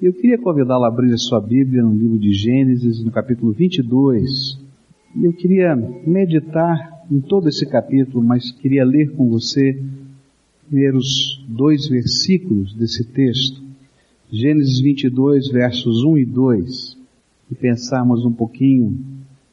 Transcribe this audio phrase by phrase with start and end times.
[0.00, 4.56] Eu queria convidá-la a abrir a sua Bíblia no livro de Gênesis, no capítulo 22.
[5.16, 9.76] E eu queria meditar em todo esse capítulo, mas queria ler com você
[10.68, 13.60] primeiros dois versículos desse texto.
[14.30, 16.96] Gênesis 22, versos 1 e 2.
[17.50, 19.00] E pensarmos um pouquinho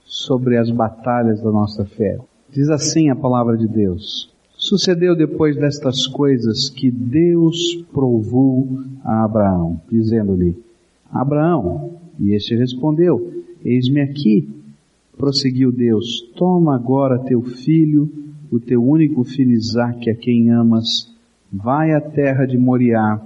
[0.05, 2.19] sobre as batalhas da nossa fé.
[2.51, 4.31] Diz assim a palavra de Deus.
[4.65, 8.67] Sucedeu depois destas coisas que Deus provou
[9.03, 10.57] a Abraão, dizendo-lhe:
[11.11, 14.49] Abraão, e este respondeu: Eis-me aqui.
[15.15, 18.11] Prosseguiu Deus: Toma agora teu filho,
[18.51, 21.13] o teu único filho Isaque, a quem amas,
[21.53, 23.21] vai à terra de Moriá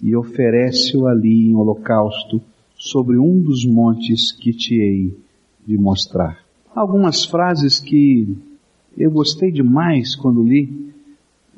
[0.00, 2.40] e oferece-o ali em holocausto
[2.76, 5.18] sobre um dos montes que te hei
[5.66, 6.38] de mostrar.
[6.72, 8.28] Algumas frases que
[8.96, 10.92] eu gostei demais quando li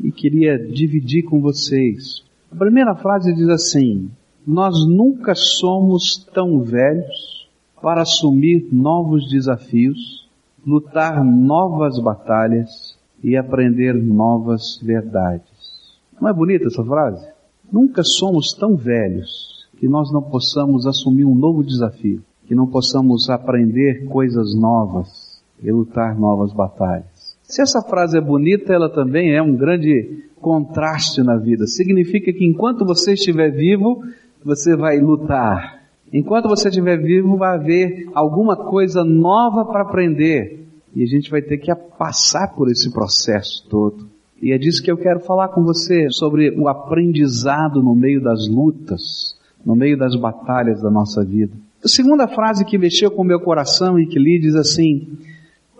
[0.00, 2.24] e queria dividir com vocês.
[2.50, 4.10] A primeira frase diz assim:
[4.46, 7.48] Nós nunca somos tão velhos
[7.82, 10.29] para assumir novos desafios,
[10.66, 16.01] lutar novas batalhas e aprender novas verdades.
[16.20, 17.29] Não é bonita essa frase?
[17.70, 23.29] Nunca somos tão velhos que nós não possamos assumir um novo desafio, que não possamos
[23.29, 27.15] aprender coisas novas e lutar novas batalhas.
[27.46, 31.66] Se essa frase é bonita, ela também é um grande contraste na vida.
[31.66, 34.02] Significa que enquanto você estiver vivo,
[34.44, 35.82] você vai lutar.
[36.12, 40.66] Enquanto você estiver vivo, vai haver alguma coisa nova para aprender.
[40.94, 44.08] E a gente vai ter que passar por esse processo todo.
[44.42, 48.48] E é disso que eu quero falar com você, sobre o aprendizado no meio das
[48.48, 51.52] lutas, no meio das batalhas da nossa vida.
[51.84, 55.16] A segunda frase que mexeu com o meu coração e que li diz assim,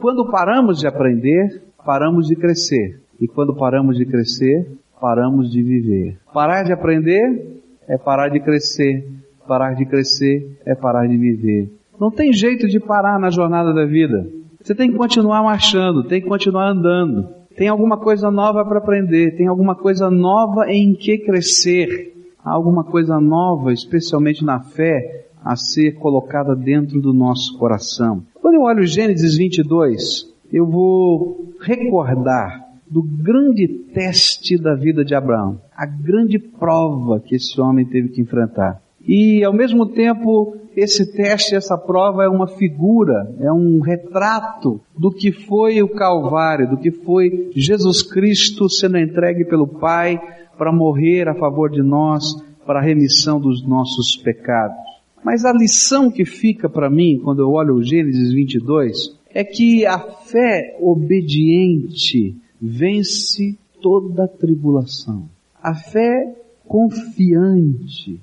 [0.01, 3.01] quando paramos de aprender, paramos de crescer.
[3.21, 4.67] E quando paramos de crescer,
[5.01, 6.19] paramos de viver.
[6.33, 9.07] Parar de aprender é parar de crescer.
[9.47, 11.71] Parar de crescer é parar de viver.
[11.99, 14.27] Não tem jeito de parar na jornada da vida.
[14.63, 17.29] Você tem que continuar marchando, tem que continuar andando.
[17.57, 22.13] Tem alguma coisa nova para aprender, tem alguma coisa nova em que crescer.
[22.45, 28.25] Há alguma coisa nova, especialmente na fé, a ser colocada dentro do nosso coração.
[28.35, 35.61] Quando eu olho Gênesis 22, eu vou recordar do grande teste da vida de Abraão,
[35.77, 38.83] a grande prova que esse homem teve que enfrentar.
[39.07, 45.13] E ao mesmo tempo, esse teste, essa prova é uma figura, é um retrato do
[45.13, 50.21] que foi o Calvário, do que foi Jesus Cristo sendo entregue pelo Pai
[50.59, 52.35] para morrer a favor de nós,
[52.67, 54.86] para a remissão dos nossos pecados.
[55.25, 59.85] Mas a lição que fica para mim, quando eu olho o Gênesis 22, é que
[59.85, 65.29] a fé obediente vence toda tribulação.
[65.63, 66.35] A fé
[66.67, 68.21] confiante,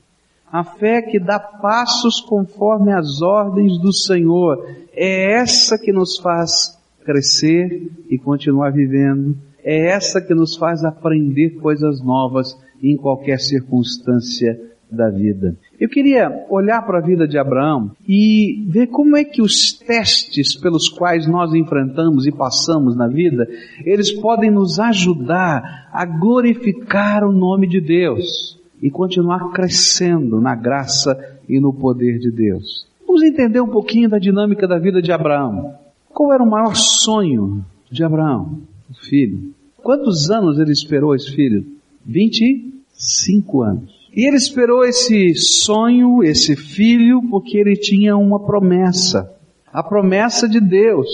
[0.52, 6.78] a fé que dá passos conforme as ordens do Senhor, é essa que nos faz
[7.04, 14.60] crescer e continuar vivendo, é essa que nos faz aprender coisas novas em qualquer circunstância
[14.96, 15.56] da vida.
[15.80, 20.56] Eu queria olhar para a vida de Abraão e ver como é que os testes
[20.56, 23.48] pelos quais nós enfrentamos e passamos na vida,
[23.86, 31.18] eles podem nos ajudar a glorificar o nome de Deus e continuar crescendo na graça
[31.48, 32.86] e no poder de Deus.
[33.06, 35.76] Vamos entender um pouquinho da dinâmica da vida de Abraão.
[36.10, 38.60] Qual era o maior sonho de Abraão?
[38.90, 39.54] O filho.
[39.78, 41.66] Quantos anos ele esperou esse filho?
[42.06, 44.03] 25 anos.
[44.16, 49.28] E ele esperou esse sonho, esse filho, porque ele tinha uma promessa.
[49.74, 51.08] A promessa de Deus,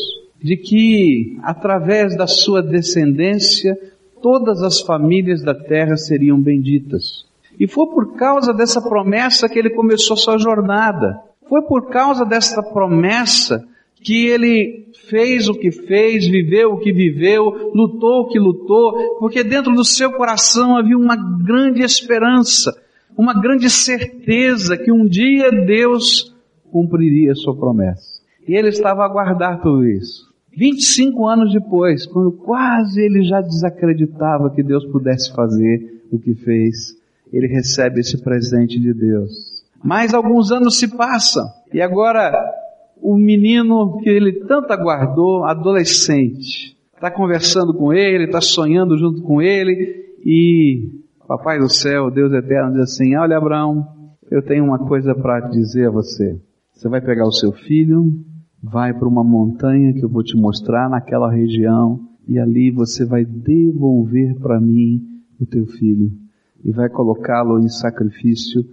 [0.44, 3.78] de que através da sua descendência,
[4.22, 7.26] todas as famílias da terra seriam benditas.
[7.58, 11.22] E foi por causa dessa promessa que ele começou sua jornada.
[11.48, 13.66] Foi por causa dessa promessa
[14.04, 19.42] que ele fez o que fez, viveu o que viveu, lutou o que lutou, porque
[19.42, 22.74] dentro do seu coração havia uma grande esperança
[23.18, 26.36] uma grande certeza que um dia Deus
[26.72, 28.20] cumpriria a sua promessa.
[28.48, 30.30] E ele estava a aguardar tudo isso.
[30.56, 36.96] 25 anos depois, quando quase ele já desacreditava que Deus pudesse fazer o que fez,
[37.32, 39.32] ele recebe esse presente de Deus.
[39.84, 42.34] Mais alguns anos se passam e agora
[43.02, 49.42] o menino que ele tanto aguardou, adolescente, está conversando com ele, está sonhando junto com
[49.42, 50.90] ele e
[51.30, 53.86] Papai do céu, Deus eterno, diz assim: Olha, Abraão,
[54.32, 56.42] eu tenho uma coisa para dizer a você.
[56.74, 58.12] Você vai pegar o seu filho,
[58.64, 63.24] vai para uma montanha que eu vou te mostrar naquela região, e ali você vai
[63.24, 65.04] devolver para mim
[65.40, 66.12] o teu filho
[66.66, 68.66] e vai colocá-lo em sacrifício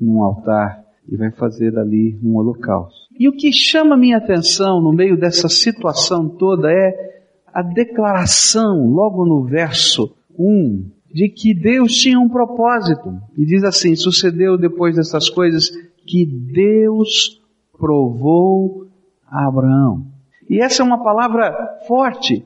[0.00, 3.06] num altar e vai fazer ali um holocausto.
[3.20, 7.20] E o que chama minha atenção no meio dessa situação toda é
[7.52, 13.20] a declaração, logo no verso 1, de que Deus tinha um propósito.
[13.36, 15.70] E diz assim: sucedeu depois dessas coisas
[16.06, 17.40] que Deus
[17.78, 18.86] provou
[19.26, 20.06] a Abraão.
[20.48, 21.52] E essa é uma palavra
[21.86, 22.44] forte,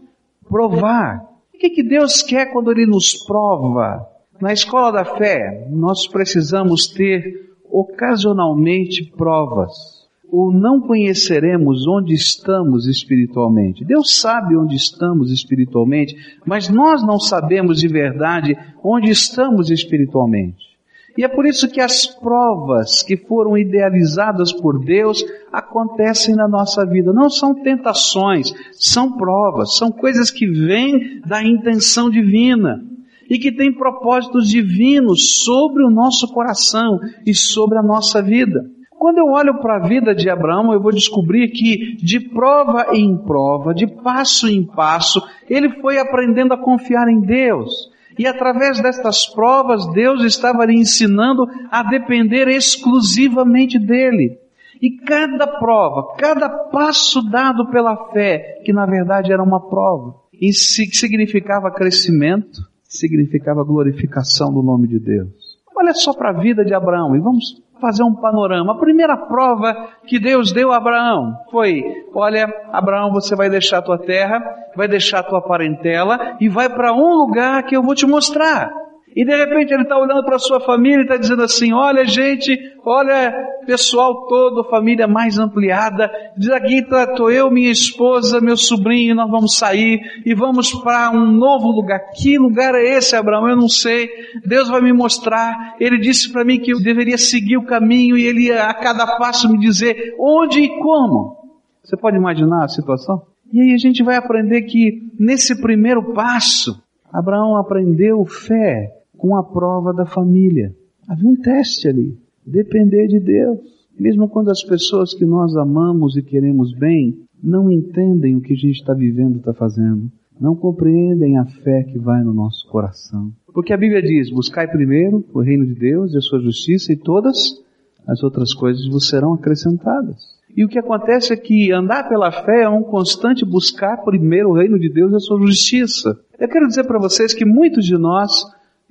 [0.49, 1.29] provar.
[1.55, 4.09] O que, que Deus quer quando Ele nos prova?
[4.41, 10.02] Na escola da fé, nós precisamos ter ocasionalmente provas
[10.33, 13.85] ou não conheceremos onde estamos espiritualmente.
[13.85, 20.73] Deus sabe onde estamos espiritualmente, mas nós não sabemos de verdade onde estamos espiritualmente.
[21.19, 26.87] E é por isso que as provas que foram idealizadas por Deus acontecem na nossa
[26.87, 27.13] vida.
[27.13, 32.83] Não são tentações, são provas, são coisas que vêm da intenção divina
[33.29, 38.65] e que têm propósitos divinos sobre o nosso coração e sobre a nossa vida.
[39.03, 43.17] Quando eu olho para a vida de Abraão, eu vou descobrir que de prova em
[43.17, 45.21] prova, de passo em passo,
[45.51, 47.91] ele foi aprendendo a confiar em Deus.
[48.17, 54.39] E através destas provas, Deus estava lhe ensinando a depender exclusivamente dele.
[54.81, 60.53] E cada prova, cada passo dado pela fé, que na verdade era uma prova, e
[60.53, 65.59] significava crescimento, significava glorificação do nome de Deus.
[65.75, 68.73] Olha só para a vida de Abraão e vamos fazer um panorama.
[68.73, 71.83] A primeira prova que Deus deu a Abraão foi:
[72.15, 74.41] olha, Abraão, você vai deixar a tua terra,
[74.75, 78.71] vai deixar a tua parentela e vai para um lugar que eu vou te mostrar.
[79.15, 82.05] E de repente ele está olhando para a sua família e está dizendo assim: olha,
[82.05, 83.33] gente, olha,
[83.67, 86.11] pessoal todo, família mais ampliada.
[86.37, 91.31] Diz aqui estou eu, minha esposa, meu sobrinho, nós vamos sair e vamos para um
[91.31, 92.01] novo lugar.
[92.15, 93.49] Que lugar é esse, Abraão?
[93.49, 94.09] Eu não sei.
[94.47, 95.77] Deus vai me mostrar.
[95.79, 99.07] Ele disse para mim que eu deveria seguir o caminho e ele ia a cada
[99.19, 101.37] passo me dizer onde e como.
[101.83, 103.23] Você pode imaginar a situação?
[103.53, 106.83] E aí a gente vai aprender que nesse primeiro passo,
[107.13, 110.75] Abraão aprendeu fé com a prova da família.
[111.09, 112.19] Havia um teste ali.
[112.45, 113.61] Depender de Deus.
[113.97, 118.57] Mesmo quando as pessoas que nós amamos e queremos bem não entendem o que a
[118.57, 120.11] gente está vivendo, está fazendo.
[120.41, 123.31] Não compreendem a fé que vai no nosso coração.
[123.55, 126.97] Porque a Bíblia diz: buscai primeiro o reino de Deus e a sua justiça, e
[126.97, 127.63] todas
[128.09, 130.21] as outras coisas vos serão acrescentadas.
[130.57, 134.55] E o que acontece é que andar pela fé é um constante buscar primeiro o
[134.55, 136.19] reino de Deus e a sua justiça.
[136.41, 138.43] Eu quero dizer para vocês que muitos de nós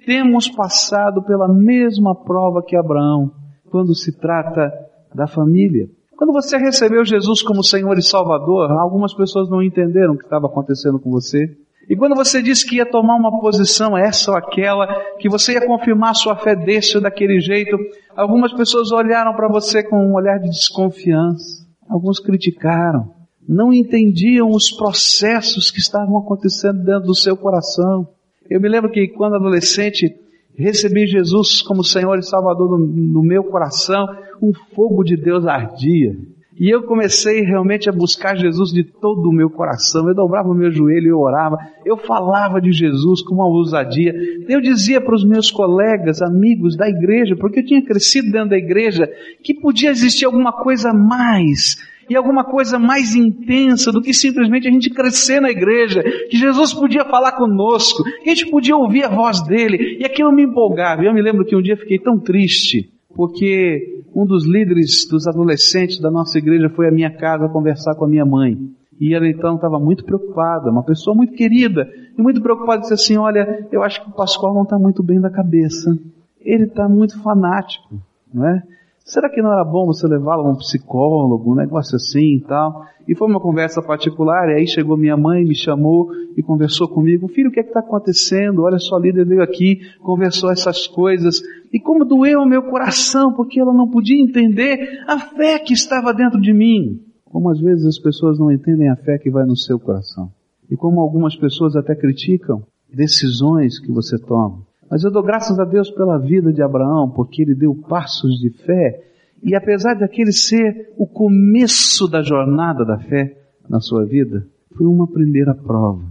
[0.05, 3.31] temos passado pela mesma prova que Abraão,
[3.69, 4.71] quando se trata
[5.13, 5.89] da família.
[6.17, 10.45] Quando você recebeu Jesus como Senhor e Salvador, algumas pessoas não entenderam o que estava
[10.45, 11.57] acontecendo com você.
[11.89, 14.87] E quando você disse que ia tomar uma posição, essa ou aquela,
[15.17, 17.75] que você ia confirmar sua fé desse ou daquele jeito,
[18.15, 21.65] algumas pessoas olharam para você com um olhar de desconfiança.
[21.89, 23.11] Alguns criticaram.
[23.47, 28.07] Não entendiam os processos que estavam acontecendo dentro do seu coração.
[28.49, 30.15] Eu me lembro que quando adolescente
[30.57, 34.07] recebi Jesus como Senhor e Salvador no, no meu coração,
[34.41, 36.15] um fogo de Deus ardia.
[36.59, 40.07] E eu comecei realmente a buscar Jesus de todo o meu coração.
[40.07, 41.57] Eu dobrava o meu joelho eu orava.
[41.83, 44.13] Eu falava de Jesus com uma ousadia.
[44.47, 48.57] Eu dizia para os meus colegas, amigos da igreja, porque eu tinha crescido dentro da
[48.57, 49.09] igreja,
[49.41, 51.77] que podia existir alguma coisa mais
[52.11, 56.73] e alguma coisa mais intensa do que simplesmente a gente crescer na igreja, que Jesus
[56.73, 61.05] podia falar conosco, que a gente podia ouvir a voz dele, e aquilo me empolgava.
[61.05, 66.01] Eu me lembro que um dia fiquei tão triste, porque um dos líderes dos adolescentes
[66.01, 68.57] da nossa igreja foi à minha casa conversar com a minha mãe.
[68.99, 73.15] E ela então estava muito preocupada, uma pessoa muito querida, e muito preocupada, disse assim,
[73.15, 75.97] olha, eu acho que o Pascoal não está muito bem da cabeça.
[76.41, 78.01] Ele está muito fanático,
[78.33, 78.61] não é?
[79.03, 82.85] Será que não era bom você levá-lo a um psicólogo, um negócio assim e tal?
[83.07, 87.27] E foi uma conversa particular, e aí chegou minha mãe, me chamou e conversou comigo.
[87.27, 88.61] Filho, o que é está acontecendo?
[88.61, 91.41] Olha só, a líder veio aqui, conversou essas coisas.
[91.73, 96.13] E como doeu o meu coração, porque ela não podia entender a fé que estava
[96.13, 97.01] dentro de mim.
[97.25, 100.31] Como às vezes as pessoas não entendem a fé que vai no seu coração.
[100.69, 104.70] E como algumas pessoas até criticam decisões que você toma.
[104.91, 108.49] Mas eu dou graças a Deus pela vida de Abraão, porque ele deu passos de
[108.49, 109.01] fé.
[109.41, 113.37] E apesar daquele ser o começo da jornada da fé
[113.69, 114.45] na sua vida,
[114.75, 116.03] foi uma primeira prova.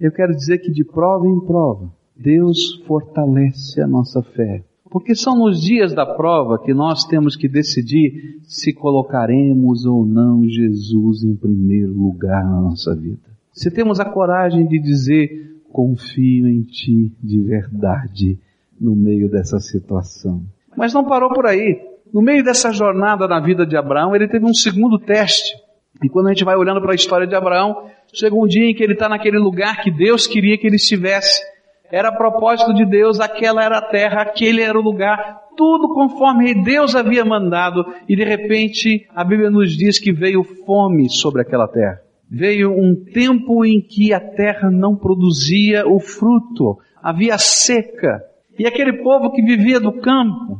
[0.00, 4.64] Eu quero dizer que de prova em prova, Deus fortalece a nossa fé.
[4.90, 10.44] Porque são nos dias da prova que nós temos que decidir se colocaremos ou não
[10.48, 13.22] Jesus em primeiro lugar na nossa vida.
[13.52, 18.38] Se temos a coragem de dizer, confio em ti de verdade
[18.80, 20.40] no meio dessa situação.
[20.76, 21.82] Mas não parou por aí.
[22.12, 25.52] no meio dessa jornada na vida de Abraão, ele teve um segundo teste.
[26.00, 28.74] E quando a gente vai olhando para a história de Abraão, chega um dia em
[28.74, 31.42] que ele está naquele lugar que Deus queria que ele estivesse.
[31.90, 36.94] Era propósito de Deus, aquela era a terra, aquele era o lugar, tudo conforme Deus
[36.94, 42.03] havia mandado, e de repente a Bíblia nos diz que veio fome sobre aquela terra.
[42.30, 48.22] Veio um tempo em que a terra não produzia o fruto, havia seca.
[48.58, 50.58] E aquele povo que vivia do campo,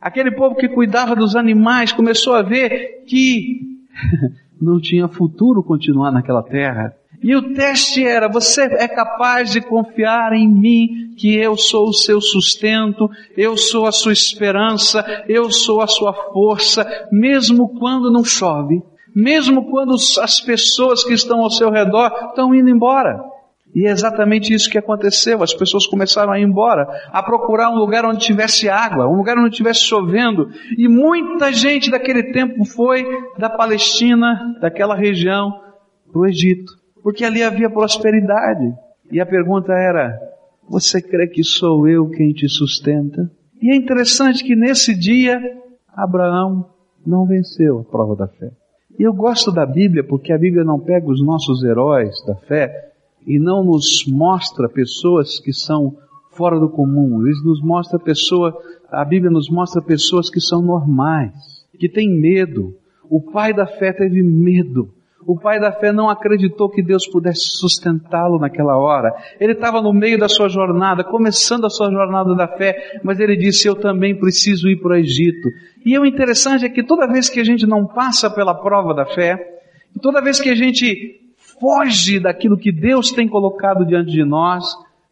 [0.00, 3.60] aquele povo que cuidava dos animais, começou a ver que
[4.60, 6.94] não tinha futuro continuar naquela terra.
[7.22, 11.94] E o teste era: você é capaz de confiar em mim, que eu sou o
[11.94, 18.22] seu sustento, eu sou a sua esperança, eu sou a sua força, mesmo quando não
[18.22, 18.82] chove,
[19.16, 23.18] mesmo quando as pessoas que estão ao seu redor estão indo embora.
[23.74, 25.42] E é exatamente isso que aconteceu.
[25.42, 29.36] As pessoas começaram a ir embora, a procurar um lugar onde tivesse água, um lugar
[29.38, 30.50] onde tivesse chovendo.
[30.78, 33.04] E muita gente daquele tempo foi
[33.38, 35.60] da Palestina, daquela região,
[36.10, 38.74] para o Egito porque ali havia prosperidade.
[39.12, 40.18] E a pergunta era:
[40.68, 43.30] Você crê que sou eu quem te sustenta?
[43.62, 45.40] E é interessante que nesse dia,
[45.94, 46.68] Abraão
[47.06, 48.50] não venceu a prova da fé.
[48.98, 52.92] E eu gosto da Bíblia porque a Bíblia não pega os nossos heróis da fé
[53.26, 55.96] e não nos mostra pessoas que são
[56.30, 57.22] fora do comum.
[57.22, 58.56] Eles nos mostra pessoa,
[58.90, 61.34] a Bíblia nos mostra pessoas que são normais,
[61.78, 62.74] que têm medo.
[63.10, 64.95] O pai da fé teve medo
[65.26, 69.12] o pai da fé não acreditou que Deus pudesse sustentá-lo naquela hora.
[69.40, 73.36] Ele estava no meio da sua jornada, começando a sua jornada da fé, mas ele
[73.36, 75.48] disse: Eu também preciso ir para o Egito.
[75.84, 79.04] E o interessante é que toda vez que a gente não passa pela prova da
[79.04, 79.36] fé,
[80.00, 81.20] toda vez que a gente
[81.58, 84.64] foge daquilo que Deus tem colocado diante de nós,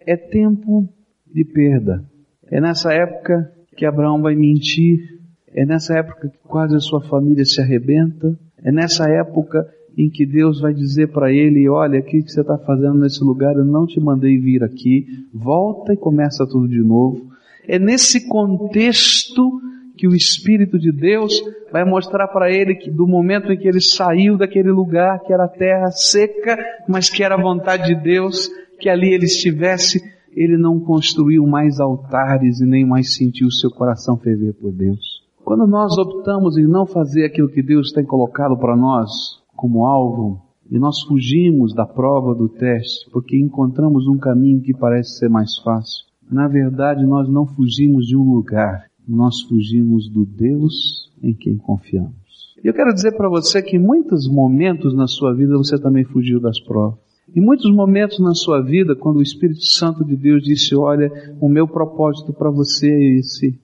[0.06, 0.88] é tempo
[1.26, 2.04] de perda.
[2.52, 5.18] É nessa época que Abraão vai mentir,
[5.52, 10.26] é nessa época que quase a sua família se arrebenta, é nessa época em que
[10.26, 13.54] Deus vai dizer para ele: Olha, o que você está fazendo nesse lugar?
[13.54, 17.32] Eu não te mandei vir aqui, volta e começa tudo de novo.
[17.66, 19.60] É nesse contexto
[19.96, 21.40] que o Espírito de Deus
[21.72, 25.48] vai mostrar para ele que do momento em que ele saiu daquele lugar, que era
[25.48, 26.58] terra seca,
[26.88, 31.78] mas que era a vontade de Deus, que ali ele estivesse, ele não construiu mais
[31.80, 35.22] altares e nem mais sentiu seu coração ferver por Deus.
[35.44, 40.42] Quando nós optamos em não fazer aquilo que Deus tem colocado para nós, como alvo
[40.70, 45.56] e nós fugimos da prova do teste porque encontramos um caminho que parece ser mais
[45.58, 46.04] fácil.
[46.30, 52.14] Na verdade, nós não fugimos de um lugar, nós fugimos do Deus em quem confiamos.
[52.62, 56.04] E eu quero dizer para você que em muitos momentos na sua vida você também
[56.04, 56.98] fugiu das provas.
[57.34, 61.48] Em muitos momentos na sua vida, quando o Espírito Santo de Deus disse: Olha, o
[61.48, 63.58] meu propósito para você é esse,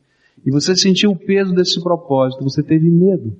[0.44, 3.36] e você sentiu o peso desse propósito, você teve medo.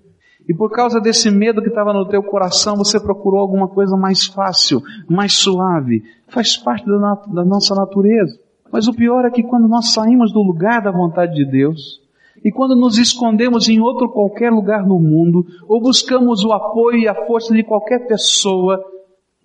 [0.50, 4.26] E por causa desse medo que estava no teu coração, você procurou alguma coisa mais
[4.26, 6.02] fácil, mais suave.
[6.26, 8.36] Faz parte da, da nossa natureza.
[8.72, 12.02] Mas o pior é que quando nós saímos do lugar da vontade de Deus,
[12.44, 17.06] e quando nos escondemos em outro qualquer lugar no mundo, ou buscamos o apoio e
[17.06, 18.84] a força de qualquer pessoa,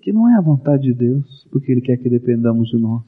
[0.02, 3.04] que não é a vontade de Deus, porque Ele quer que dependamos de nós,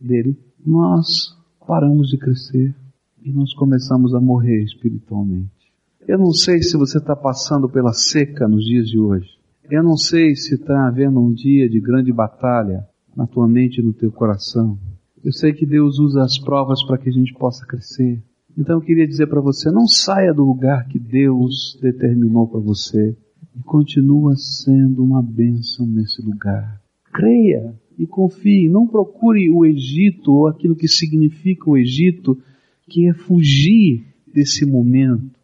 [0.00, 2.74] dele, nós paramos de crescer
[3.22, 5.61] e nós começamos a morrer espiritualmente.
[6.06, 9.28] Eu não sei se você está passando pela seca nos dias de hoje.
[9.70, 12.84] Eu não sei se está havendo um dia de grande batalha
[13.16, 14.76] na tua mente e no teu coração.
[15.24, 18.20] Eu sei que Deus usa as provas para que a gente possa crescer.
[18.58, 23.16] Então eu queria dizer para você, não saia do lugar que Deus determinou para você
[23.56, 26.80] e continua sendo uma bênção nesse lugar.
[27.12, 32.36] Creia e confie, não procure o Egito ou aquilo que significa o Egito,
[32.88, 34.04] que é fugir
[34.34, 35.41] desse momento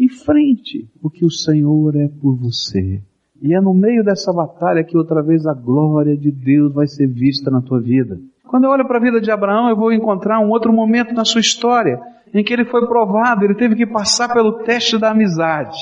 [0.00, 3.02] em frente, porque o Senhor é por você.
[3.42, 7.06] E é no meio dessa batalha que outra vez a glória de Deus vai ser
[7.06, 8.18] vista na tua vida.
[8.48, 11.24] Quando eu olho para a vida de Abraão, eu vou encontrar um outro momento na
[11.24, 12.00] sua história
[12.32, 15.78] em que ele foi provado, ele teve que passar pelo teste da amizade.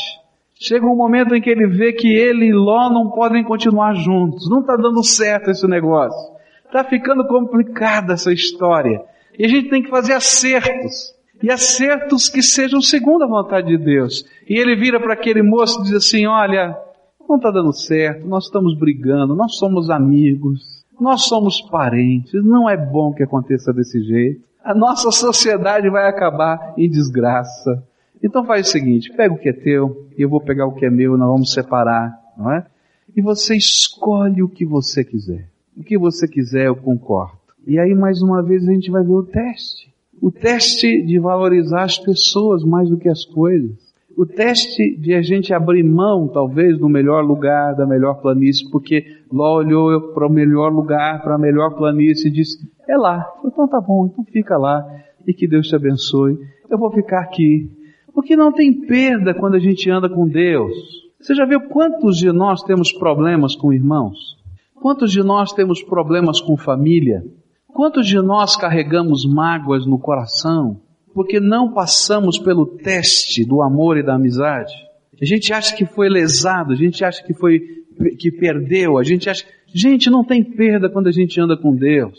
[0.54, 4.48] Chega um momento em que ele vê que ele e Ló não podem continuar juntos.
[4.50, 6.36] Não está dando certo esse negócio.
[6.66, 9.00] Está ficando complicada essa história.
[9.38, 13.78] E a gente tem que fazer acertos e acertos que sejam segundo a vontade de
[13.78, 14.24] Deus.
[14.48, 16.76] E ele vira para aquele moço e diz assim: Olha,
[17.28, 22.76] não está dando certo, nós estamos brigando, nós somos amigos, nós somos parentes, não é
[22.76, 24.42] bom que aconteça desse jeito.
[24.64, 27.82] A nossa sociedade vai acabar em desgraça.
[28.22, 30.84] Então faz o seguinte, pega o que é teu, e eu vou pegar o que
[30.84, 32.66] é meu, nós vamos separar, não é?
[33.16, 35.48] E você escolhe o que você quiser.
[35.76, 37.38] O que você quiser, eu concordo.
[37.66, 39.92] E aí mais uma vez a gente vai ver o teste.
[40.20, 43.76] O teste de valorizar as pessoas mais do que as coisas.
[44.16, 49.04] o teste de a gente abrir mão, talvez, do melhor lugar, da melhor planície, porque
[49.32, 52.58] Ló olhou para o melhor lugar, para a melhor planície e disse,
[52.88, 53.24] é lá.
[53.44, 54.84] Então tá bom, então fica lá
[55.24, 56.36] e que Deus te abençoe.
[56.68, 57.70] Eu vou ficar aqui.
[58.12, 60.74] Porque não tem perda quando a gente anda com Deus.
[61.20, 64.36] Você já viu quantos de nós temos problemas com irmãos?
[64.74, 67.22] Quantos de nós temos problemas com família?
[67.78, 70.80] Quantos de nós carregamos mágoas no coração?
[71.18, 74.72] porque não passamos pelo teste do amor e da amizade.
[75.20, 77.60] A gente acha que foi lesado, a gente acha que foi
[78.20, 82.16] que perdeu, a gente acha, gente, não tem perda quando a gente anda com Deus.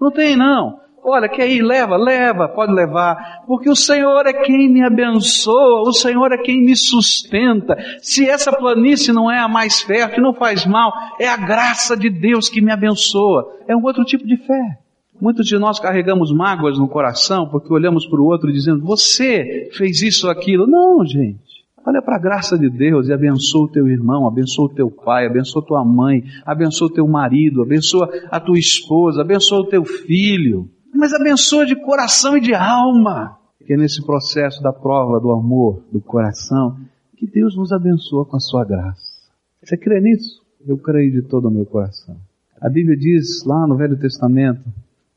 [0.00, 0.80] Não tem não.
[1.04, 5.92] Olha, quer ir, leva, leva, pode levar, porque o Senhor é quem me abençoa, o
[5.92, 7.76] Senhor é quem me sustenta.
[8.02, 12.10] Se essa planície não é a mais fértil, não faz mal, é a graça de
[12.10, 13.60] Deus que me abençoa.
[13.68, 14.83] É um outro tipo de fé.
[15.20, 20.02] Muitos de nós carregamos mágoas no coração porque olhamos para o outro dizendo, você fez
[20.02, 20.66] isso ou aquilo.
[20.66, 21.54] Não, gente.
[21.86, 25.26] Olha para a graça de Deus e abençoa o teu irmão, abençoa o teu pai,
[25.26, 30.68] abençoa tua mãe, abençoa o teu marido, abençoa a tua esposa, abençoa o teu filho.
[30.94, 33.36] Mas abençoa de coração e de alma.
[33.66, 36.76] Que é nesse processo da prova do amor do coração
[37.16, 39.14] que Deus nos abençoa com a sua graça.
[39.62, 40.42] Você crê nisso?
[40.66, 42.16] Eu creio de todo o meu coração.
[42.60, 44.62] A Bíblia diz lá no Velho Testamento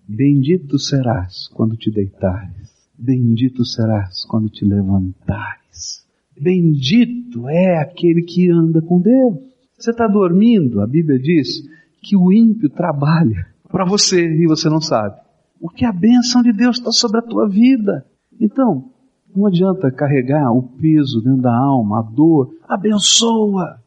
[0.07, 6.07] Bendito serás quando te deitares, bendito serás quando te levantares.
[6.39, 9.35] Bendito é aquele que anda com Deus.
[9.77, 11.61] Você está dormindo, a Bíblia diz
[12.01, 15.19] que o ímpio trabalha para você e você não sabe.
[15.59, 18.05] Porque a bênção de Deus está sobre a tua vida.
[18.39, 18.89] Então,
[19.35, 22.55] não adianta carregar o peso dentro da alma, a dor.
[22.65, 23.81] Abençoa,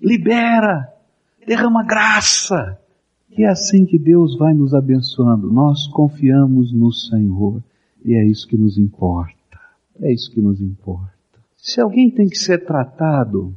[0.00, 0.88] libera,
[1.44, 2.78] derrama graça.
[3.36, 5.52] E é assim que Deus vai nos abençoando.
[5.52, 7.60] Nós confiamos no Senhor
[8.04, 9.34] e é isso que nos importa.
[10.00, 11.12] É isso que nos importa.
[11.56, 13.52] Se alguém tem que ser tratado,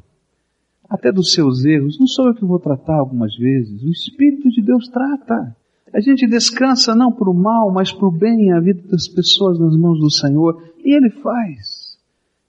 [0.89, 4.63] até dos seus erros, não sou eu que vou tratar algumas vezes, o Espírito de
[4.63, 5.55] Deus trata.
[5.93, 9.59] A gente descansa não para o mal, mas para o bem, a vida das pessoas
[9.59, 10.71] nas mãos do Senhor.
[10.83, 11.97] E Ele faz.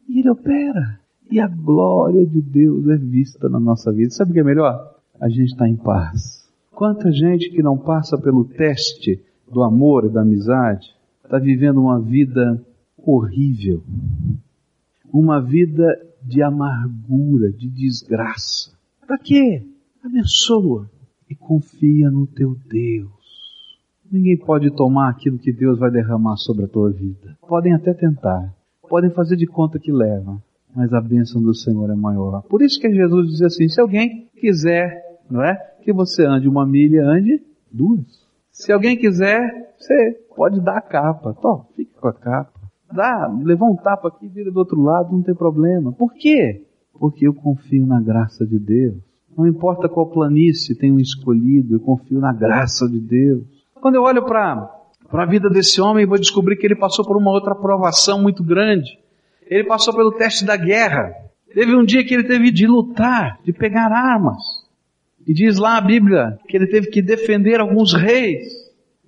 [0.08, 0.98] E Ele opera.
[1.30, 4.10] E a glória de Deus é vista na nossa vida.
[4.10, 4.94] Sabe o que é melhor?
[5.20, 6.37] A gente está em paz
[6.78, 12.00] Quanta gente que não passa pelo teste do amor e da amizade está vivendo uma
[12.00, 12.64] vida
[12.96, 13.82] horrível,
[15.12, 15.84] uma vida
[16.22, 18.70] de amargura, de desgraça.
[19.04, 19.66] Para quê?
[20.04, 20.88] Abençoa
[21.28, 23.10] e confia no teu Deus.
[24.08, 27.36] Ninguém pode tomar aquilo que Deus vai derramar sobre a tua vida.
[27.48, 28.54] Podem até tentar,
[28.88, 30.40] podem fazer de conta que levam,
[30.72, 32.42] mas a bênção do Senhor é maior.
[32.42, 35.68] Por isso que Jesus diz assim: se alguém quiser, não é?
[35.88, 38.26] que você ande uma milha, ande duas.
[38.50, 41.32] Se alguém quiser, você pode dar a capa.
[41.40, 42.52] Tó, fica com a capa.
[42.92, 45.90] Dá, levou um tapa aqui, vira do outro lado, não tem problema.
[45.92, 46.62] Por quê?
[46.92, 48.96] Porque eu confio na graça de Deus.
[49.34, 53.44] Não importa qual planície tenho escolhido, eu confio na graça de Deus.
[53.80, 54.68] Quando eu olho para
[55.10, 58.98] a vida desse homem, vou descobrir que ele passou por uma outra provação muito grande.
[59.46, 61.14] Ele passou pelo teste da guerra.
[61.54, 64.57] Teve um dia que ele teve de lutar, de pegar armas.
[65.28, 68.50] E diz lá a Bíblia que ele teve que defender alguns reis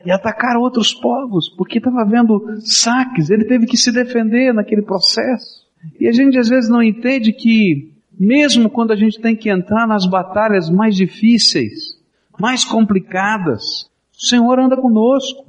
[0.05, 5.65] e atacar outros povos, porque estava havendo saques, ele teve que se defender naquele processo.
[5.99, 9.87] E a gente às vezes não entende que, mesmo quando a gente tem que entrar
[9.87, 11.99] nas batalhas mais difíceis,
[12.39, 15.47] mais complicadas, o Senhor anda conosco.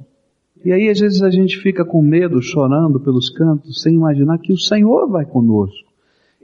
[0.64, 4.54] E aí às vezes a gente fica com medo, chorando pelos cantos, sem imaginar que
[4.54, 5.92] o Senhor vai conosco.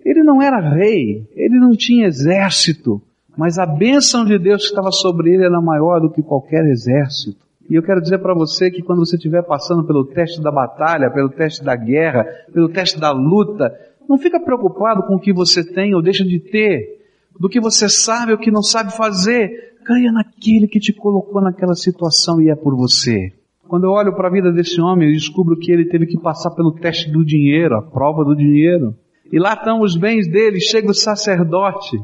[0.05, 3.01] Ele não era rei, ele não tinha exército,
[3.39, 7.39] mas a bênção de Deus que estava sobre ele era maior do que qualquer exército.
[7.71, 11.09] E eu quero dizer para você que quando você estiver passando pelo teste da batalha,
[11.09, 13.73] pelo teste da guerra, pelo teste da luta,
[14.09, 16.99] não fica preocupado com o que você tem ou deixa de ter,
[17.39, 19.77] do que você sabe ou que não sabe fazer.
[19.85, 23.33] Creia naquele que te colocou naquela situação e é por você.
[23.69, 26.51] Quando eu olho para a vida desse homem, eu descubro que ele teve que passar
[26.51, 28.97] pelo teste do dinheiro, a prova do dinheiro.
[29.31, 31.99] E lá estão os bens dele, chega o sacerdote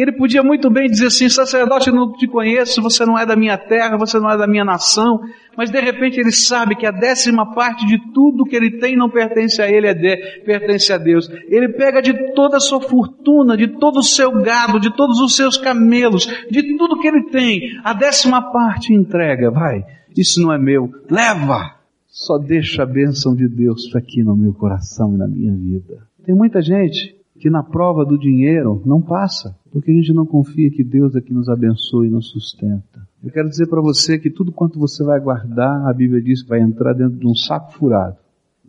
[0.00, 3.36] ele podia muito bem dizer assim, sacerdote, eu não te conheço, você não é da
[3.36, 5.20] minha terra, você não é da minha nação,
[5.56, 9.08] mas de repente ele sabe que a décima parte de tudo que ele tem não
[9.08, 11.30] pertence a ele, é de, pertence a Deus.
[11.48, 15.36] Ele pega de toda a sua fortuna, de todo o seu gado, de todos os
[15.36, 19.84] seus camelos, de tudo que ele tem, a décima parte entrega, vai,
[20.16, 21.74] isso não é meu, leva!
[22.08, 26.06] Só deixa a bênção de Deus aqui no meu coração e na minha vida.
[26.24, 30.70] Tem muita gente que na prova do dinheiro não passa, porque a gente não confia
[30.70, 33.06] que Deus é que nos abençoe e nos sustenta.
[33.22, 36.48] Eu quero dizer para você que tudo quanto você vai guardar, a Bíblia diz que
[36.48, 38.16] vai entrar dentro de um saco furado.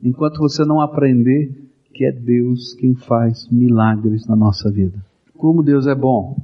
[0.04, 1.56] Enquanto você não aprender
[1.94, 5.02] que é Deus quem faz milagres na nossa vida.
[5.38, 6.36] Como Deus é bom.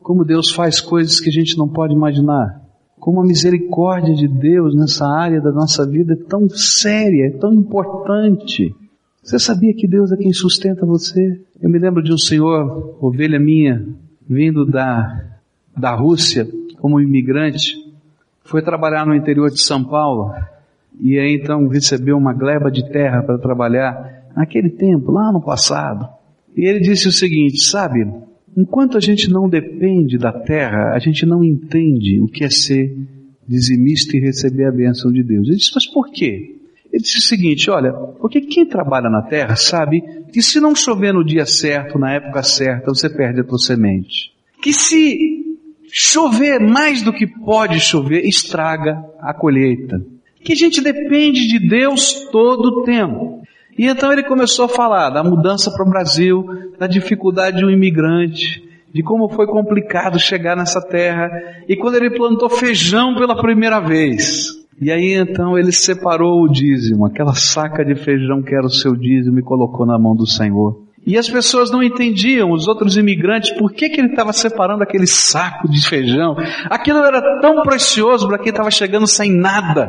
[0.00, 2.62] Como Deus faz coisas que a gente não pode imaginar.
[2.96, 7.52] Como a misericórdia de Deus nessa área da nossa vida é tão séria, é tão
[7.52, 8.72] importante.
[9.26, 11.40] Você sabia que Deus é quem sustenta você?
[11.60, 13.84] Eu me lembro de um senhor, ovelha minha,
[14.24, 15.20] vindo da,
[15.76, 16.46] da Rússia
[16.78, 17.74] como imigrante,
[18.44, 20.32] foi trabalhar no interior de São Paulo
[21.00, 26.08] e aí então recebeu uma gleba de terra para trabalhar naquele tempo, lá no passado.
[26.56, 28.06] E ele disse o seguinte, sabe,
[28.56, 32.96] enquanto a gente não depende da terra, a gente não entende o que é ser
[33.44, 35.48] dizimista e receber a bênção de Deus.
[35.48, 36.55] Ele disse, mas por quê?
[36.96, 41.12] Ele disse o seguinte, olha, porque quem trabalha na terra sabe que se não chover
[41.12, 44.32] no dia certo, na época certa, você perde a tua semente.
[44.62, 45.44] Que se
[45.92, 50.00] chover mais do que pode chover, estraga a colheita
[50.46, 53.42] que a gente depende de Deus todo o tempo.
[53.76, 56.46] E então ele começou a falar da mudança para o Brasil,
[56.78, 58.62] da dificuldade de um imigrante,
[58.94, 61.28] de como foi complicado chegar nessa terra,
[61.68, 64.65] e quando ele plantou feijão pela primeira vez.
[64.80, 68.94] E aí então ele separou o dízimo, aquela saca de feijão que era o seu
[68.94, 70.84] dízimo e colocou na mão do Senhor.
[71.06, 75.06] E as pessoas não entendiam, os outros imigrantes, por que, que ele estava separando aquele
[75.06, 76.34] saco de feijão.
[76.68, 79.88] Aquilo era tão precioso para quem estava chegando sem nada.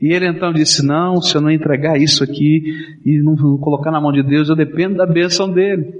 [0.00, 2.62] E ele então disse: Não, se eu não entregar isso aqui
[3.04, 5.92] e não colocar na mão de Deus, eu dependo da bênção dele.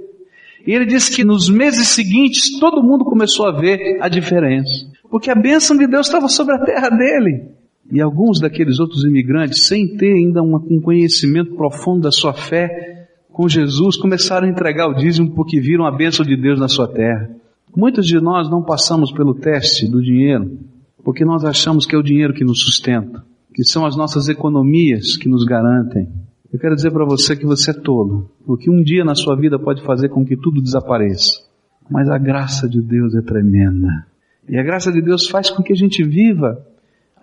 [0.65, 5.29] E ele disse que nos meses seguintes todo mundo começou a ver a diferença, porque
[5.29, 7.58] a bênção de Deus estava sobre a terra dele.
[7.91, 13.47] E alguns daqueles outros imigrantes, sem ter ainda um conhecimento profundo da sua fé com
[13.47, 17.29] Jesus, começaram a entregar o dízimo porque viram a bênção de Deus na sua terra.
[17.75, 20.59] Muitos de nós não passamos pelo teste do dinheiro,
[21.03, 23.23] porque nós achamos que é o dinheiro que nos sustenta
[23.59, 26.07] que são as nossas economias que nos garantem.
[26.49, 29.59] Eu quero dizer para você que você é tolo, porque um dia na sua vida
[29.59, 31.41] pode fazer com que tudo desapareça.
[31.89, 34.07] Mas a graça de Deus é tremenda.
[34.47, 36.57] E a graça de Deus faz com que a gente viva,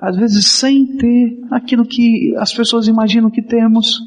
[0.00, 4.00] às vezes sem ter aquilo que as pessoas imaginam que temos,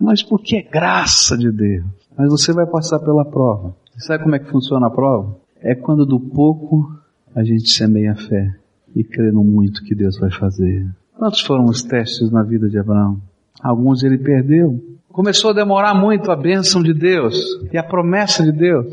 [0.00, 1.86] mas porque é graça de Deus.
[2.16, 3.74] Mas você vai passar pela prova.
[3.98, 5.36] sabe como é que funciona a prova?
[5.60, 6.92] É quando do pouco
[7.34, 8.56] a gente semeia a fé
[8.94, 10.86] e crê no muito que Deus vai fazer.
[11.16, 13.20] Quantos foram os testes na vida de Abraão?
[13.62, 14.80] Alguns ele perdeu.
[15.08, 17.36] Começou a demorar muito a bênção de Deus
[17.72, 18.86] e a promessa de Deus.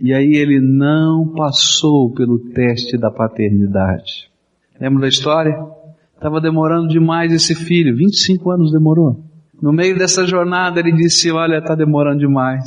[0.00, 4.30] E aí ele não passou pelo teste da paternidade.
[4.80, 5.56] Lembra da história?
[6.22, 9.24] Estava demorando demais esse filho, 25 anos demorou.
[9.60, 12.64] No meio dessa jornada ele disse, olha, está demorando demais.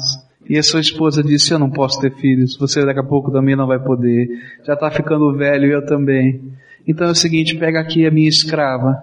[0.49, 3.55] E a sua esposa disse, eu não posso ter filhos, você daqui a pouco também
[3.55, 4.27] não vai poder.
[4.67, 6.51] Já está ficando velho eu também.
[6.85, 9.01] Então é o seguinte, pega aqui a minha escrava,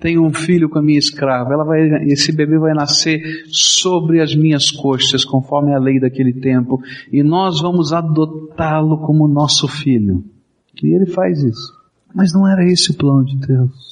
[0.00, 4.34] tenho um filho com a minha escrava, ela vai, esse bebê vai nascer sobre as
[4.34, 6.80] minhas costas, conforme a lei daquele tempo,
[7.12, 10.24] e nós vamos adotá-lo como nosso filho.
[10.82, 11.78] E ele faz isso.
[12.14, 13.89] Mas não era esse o plano de Deus.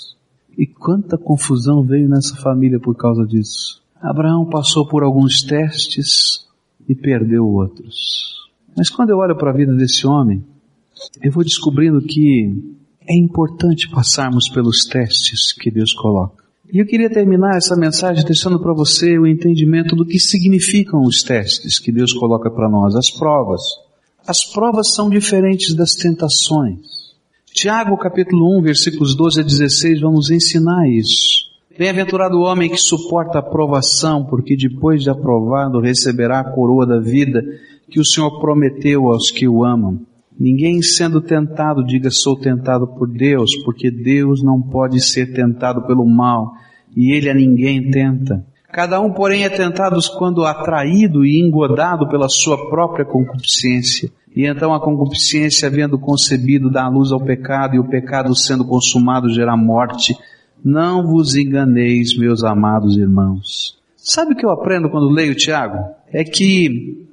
[0.58, 3.80] E quanta confusão veio nessa família por causa disso.
[4.02, 6.48] Abraão passou por alguns testes
[6.88, 8.34] e perdeu outros.
[8.76, 10.44] Mas quando eu olho para a vida desse homem,
[11.22, 12.76] eu vou descobrindo que
[13.08, 16.42] é importante passarmos pelos testes que Deus coloca.
[16.72, 21.22] E eu queria terminar essa mensagem deixando para você o entendimento do que significam os
[21.22, 23.62] testes que Deus coloca para nós, as provas.
[24.26, 26.97] As provas são diferentes das tentações.
[27.60, 31.50] Tiago capítulo 1, versículos 12 a 16 vamos ensinar isso.
[31.76, 37.00] Bem-aventurado o homem que suporta a provação, porque depois de aprovado receberá a coroa da
[37.00, 37.42] vida
[37.90, 39.98] que o Senhor prometeu aos que o amam.
[40.38, 46.06] Ninguém sendo tentado diga sou tentado por Deus, porque Deus não pode ser tentado pelo
[46.06, 46.52] mal,
[46.96, 48.46] e ele a ninguém tenta.
[48.72, 54.10] Cada um, porém, é tentado quando atraído e engodado pela sua própria concupiscência.
[54.36, 59.32] E então a concupiscência, havendo concebido, dá luz ao pecado, e o pecado, sendo consumado,
[59.32, 60.16] gera morte.
[60.62, 63.78] Não vos enganeis, meus amados irmãos.
[63.96, 65.78] Sabe o que eu aprendo quando leio Tiago?
[66.12, 67.06] É que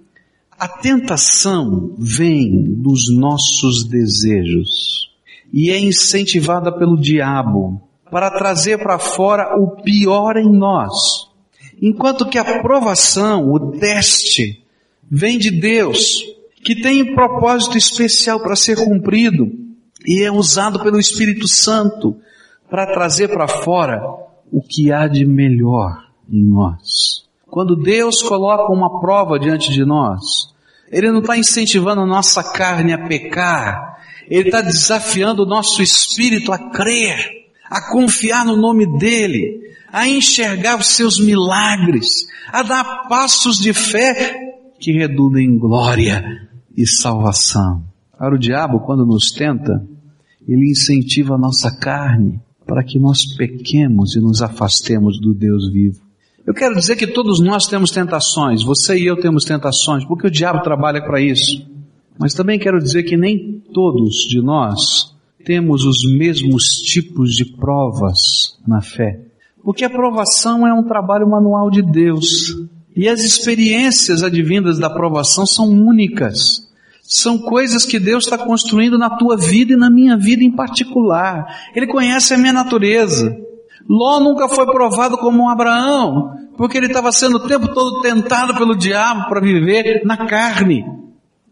[0.58, 5.10] a tentação vem dos nossos desejos
[5.54, 10.94] e é incentivada pelo diabo para trazer para fora o pior em nós.
[11.82, 14.64] Enquanto que a provação, o teste,
[15.10, 16.24] vem de Deus,
[16.64, 19.52] que tem um propósito especial para ser cumprido
[20.06, 22.16] e é usado pelo Espírito Santo
[22.70, 24.02] para trazer para fora
[24.52, 27.26] o que há de melhor em nós.
[27.46, 30.54] Quando Deus coloca uma prova diante de nós,
[30.92, 33.98] Ele não está incentivando a nossa carne a pecar,
[34.30, 37.16] Ele está desafiando o nosso espírito a crer,
[37.70, 39.62] a confiar no nome dEle,
[39.96, 44.36] a enxergar os seus milagres, a dar passos de fé
[44.78, 47.82] que redundem em glória e salvação.
[48.20, 49.88] Para o diabo, quando nos tenta,
[50.46, 56.02] ele incentiva a nossa carne para que nós pequemos e nos afastemos do Deus vivo.
[56.46, 60.32] Eu quero dizer que todos nós temos tentações, você e eu temos tentações, porque o
[60.32, 61.66] diabo trabalha para isso.
[62.20, 68.60] Mas também quero dizer que nem todos de nós temos os mesmos tipos de provas
[68.68, 69.22] na fé.
[69.66, 72.56] Porque a provação é um trabalho manual de Deus.
[72.96, 76.70] E as experiências advindas da provação são únicas.
[77.02, 81.48] São coisas que Deus está construindo na tua vida e na minha vida em particular.
[81.76, 83.36] Ele conhece a minha natureza.
[83.90, 88.56] Ló nunca foi provado como um Abraão, porque ele estava sendo o tempo todo tentado
[88.56, 90.86] pelo diabo para viver na carne.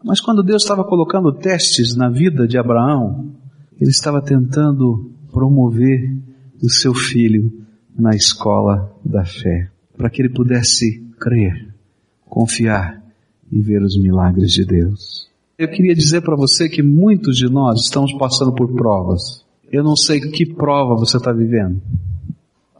[0.04, 3.32] Mas quando Deus estava colocando testes na vida de Abraão,
[3.80, 6.16] ele estava tentando promover
[6.62, 7.63] o seu filho
[7.96, 11.68] na escola da fé, para que ele pudesse crer,
[12.28, 13.02] confiar
[13.50, 15.28] e ver os milagres de Deus.
[15.56, 19.44] Eu queria dizer para você que muitos de nós estamos passando por provas.
[19.70, 21.80] Eu não sei que prova você está vivendo.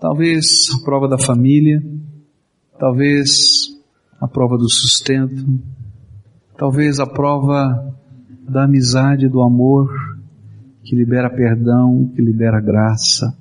[0.00, 1.82] Talvez a prova da família,
[2.78, 3.68] talvez
[4.20, 5.46] a prova do sustento,
[6.58, 7.94] talvez a prova
[8.48, 9.88] da amizade, do amor,
[10.82, 13.36] que libera perdão, que libera graça.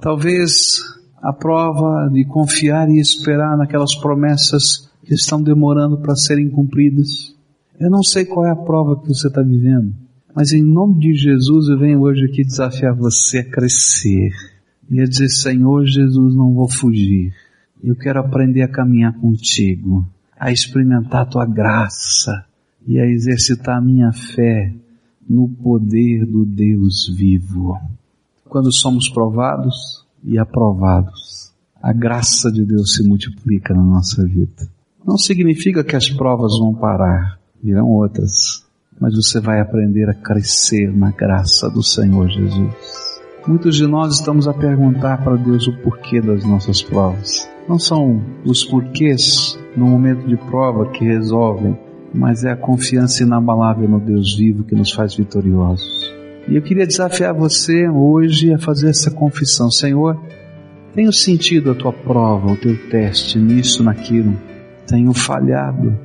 [0.00, 0.80] Talvez
[1.22, 7.34] a prova de confiar e esperar naquelas promessas que estão demorando para serem cumpridas.
[7.78, 9.94] Eu não sei qual é a prova que você está vivendo,
[10.34, 14.30] mas em nome de Jesus eu venho hoje aqui desafiar você a crescer
[14.90, 17.32] e a dizer, Senhor Jesus, não vou fugir.
[17.82, 20.06] Eu quero aprender a caminhar contigo,
[20.38, 22.44] a experimentar a tua graça
[22.86, 24.74] e a exercitar a minha fé
[25.28, 27.78] no poder do Deus vivo.
[28.48, 31.52] Quando somos provados e aprovados,
[31.82, 34.68] a graça de Deus se multiplica na nossa vida.
[35.06, 38.64] Não significa que as provas vão parar virão outras,
[38.98, 43.20] mas você vai aprender a crescer na graça do Senhor Jesus.
[43.46, 47.48] Muitos de nós estamos a perguntar para Deus o porquê das nossas provas.
[47.68, 51.78] Não são os porquês no momento de prova que resolvem,
[52.12, 56.19] mas é a confiança inabalável no Deus vivo que nos faz vitoriosos.
[56.48, 60.20] E eu queria desafiar você hoje a fazer essa confissão: Senhor,
[60.94, 64.36] tenho sentido a tua prova, o teu teste nisso, naquilo,
[64.86, 65.96] tenho falhado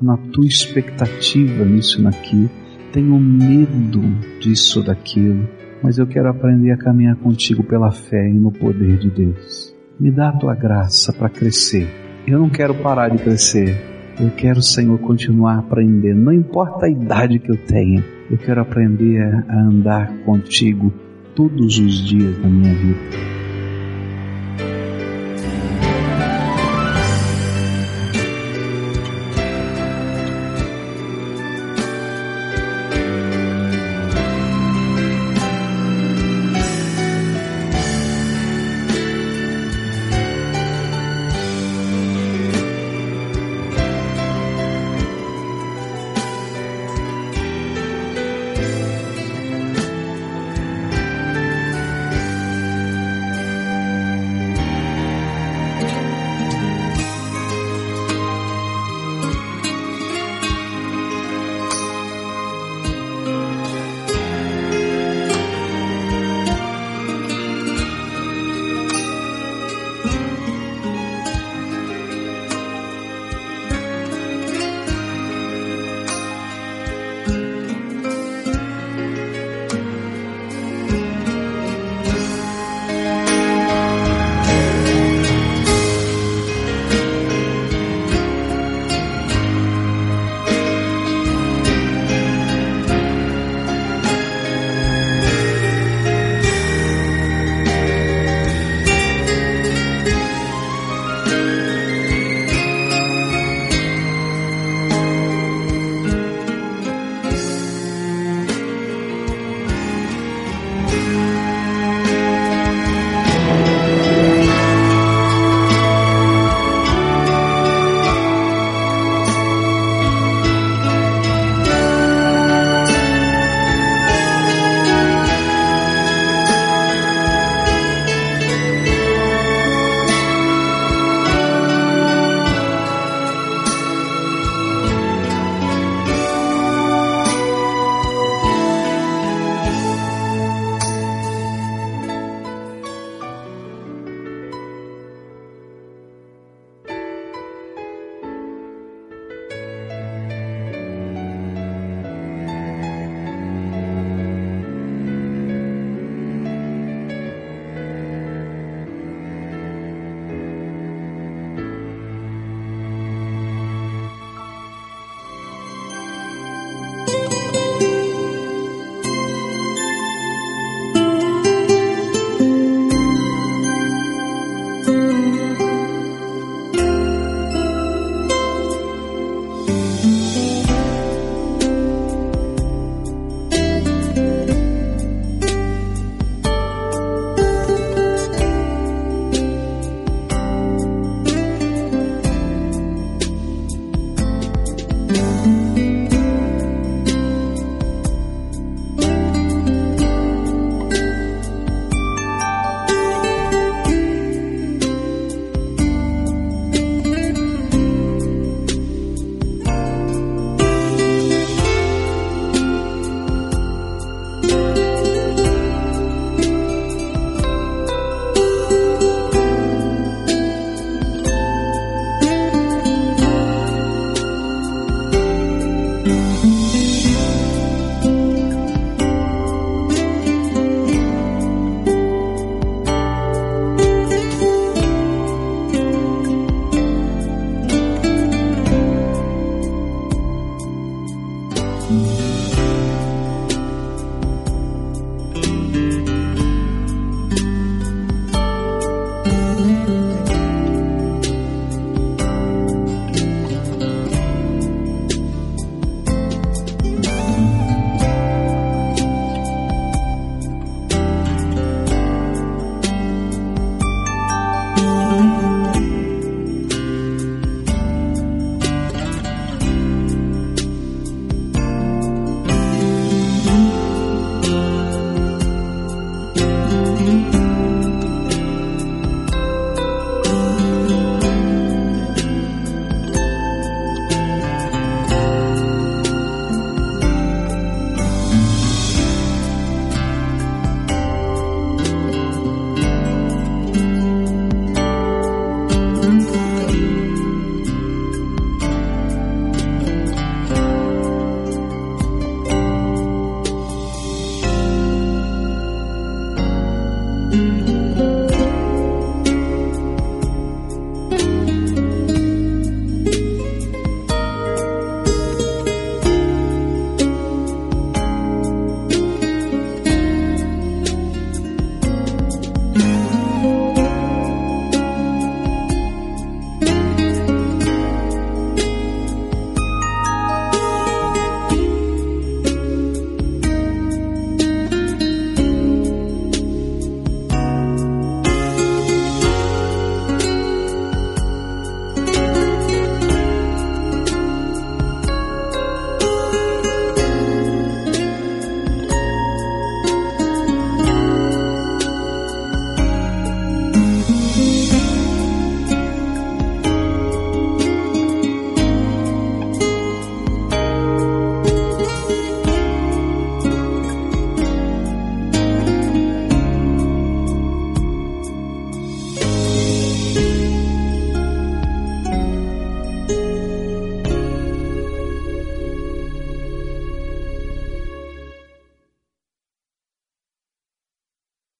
[0.00, 2.50] na tua expectativa nisso naquilo.
[2.92, 4.00] Tenho medo
[4.40, 5.48] disso daquilo,
[5.82, 9.74] mas eu quero aprender a caminhar contigo pela fé e no poder de Deus.
[9.98, 11.88] Me dá a tua graça para crescer.
[12.26, 13.74] Eu não quero parar de crescer.
[14.20, 16.20] Eu quero, Senhor, continuar aprendendo.
[16.20, 20.92] Não importa a idade que eu tenha, eu quero aprender a andar contigo
[21.34, 23.35] todos os dias da minha vida.